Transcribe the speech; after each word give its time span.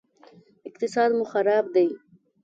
اقتصاد 0.67 1.09
مو 1.17 1.25
خراب 1.31 1.65
دی 1.73 1.87